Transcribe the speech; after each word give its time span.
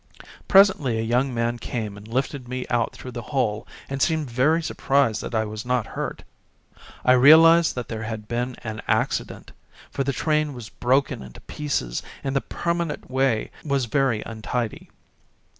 Presently 0.47 0.97
a 0.97 1.03
young 1.03 1.31
man 1.31 1.59
came 1.59 1.95
and 1.95 2.07
lifted 2.07 2.47
me 2.47 2.65
out 2.71 2.91
through 2.91 3.11
the 3.11 3.21
hole, 3.21 3.67
and 3.87 4.01
seemed 4.01 4.31
very 4.31 4.63
surprised 4.63 5.21
that 5.21 5.35
I 5.35 5.45
was 5.45 5.63
not 5.63 5.85
hurt. 5.93 6.23
I 7.05 7.11
realised 7.11 7.75
that 7.75 7.87
there 7.87 8.01
had 8.01 8.27
been 8.27 8.55
an 8.63 8.81
accident, 8.87 9.51
for 9.91 10.03
the 10.03 10.11
train 10.11 10.55
was 10.55 10.69
broken 10.69 11.21
into 11.21 11.39
pieces 11.41 12.01
and 12.23 12.35
the 12.35 12.41
permanent 12.41 13.11
way 13.11 13.51
was 13.63 13.85
very 13.85 14.23
untidy. 14.25 14.89